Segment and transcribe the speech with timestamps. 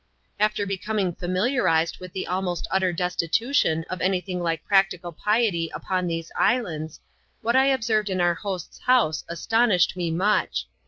[0.39, 6.07] After becoming familiarized with the almost utter destitotiaii of any thing like practical piety upon
[6.07, 6.99] these islands,
[7.43, 10.65] what I ob served in our host's house astonished me much.